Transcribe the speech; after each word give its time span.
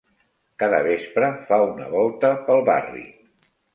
Cada 0.61 0.77
vespre 0.87 1.29
fa 1.49 1.59
una 1.73 1.91
volta 1.97 2.33
pel 2.49 2.67
barri. 2.71 3.05